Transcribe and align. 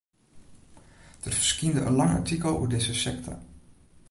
Der 1.25 1.31
ferskynde 1.31 1.85
in 1.87 1.97
lang 1.99 2.11
artikel 2.21 2.57
oer 2.57 2.69
dizze 2.71 2.95
sekte. 3.05 3.33